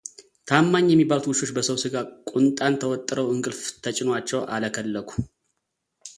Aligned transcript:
ታማኝ 0.49 0.85
የሚባሉት 0.91 1.27
ውሾች 1.31 1.51
በሰው 1.57 1.77
ሥጋ 1.83 1.95
ቁንጣን 2.33 2.79
ተወጥረው 2.83 3.29
እንቅልፍ 3.35 3.61
ተጭኗቸው 3.83 4.41
አለከለኩ። 4.57 5.09